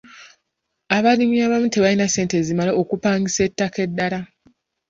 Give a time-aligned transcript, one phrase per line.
[0.97, 4.19] Abalimi abamu tebalina ssente zimala okupangisa ettaka eddala.